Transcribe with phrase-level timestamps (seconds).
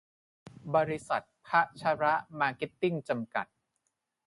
[0.75, 1.49] บริษัท พ
[1.81, 2.03] ชร
[2.39, 3.47] มาร์เก็ตติ้ง จำกัด